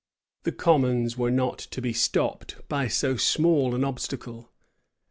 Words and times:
{1649.} 0.45 0.91
The 0.91 0.97
commons 0.97 1.15
were 1.15 1.29
not 1.29 1.59
to 1.59 1.79
be 1.79 1.93
stopped 1.93 2.55
by 2.67 2.87
so 2.87 3.17
small 3.17 3.75
an 3.75 3.83
obstacle. 3.83 4.49